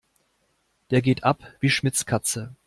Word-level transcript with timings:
Der 0.89 1.03
geht 1.03 1.23
ab 1.23 1.43
wie 1.59 1.69
Schmitz' 1.69 2.07
Katze. 2.07 2.55